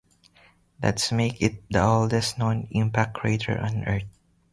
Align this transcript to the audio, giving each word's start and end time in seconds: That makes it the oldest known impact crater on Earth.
That 0.79 1.11
makes 1.11 1.37
it 1.41 1.63
the 1.69 1.83
oldest 1.83 2.39
known 2.39 2.67
impact 2.71 3.13
crater 3.13 3.55
on 3.59 3.85
Earth. 3.87 4.09